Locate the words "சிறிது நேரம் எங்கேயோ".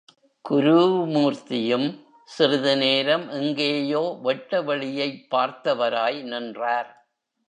2.23-4.19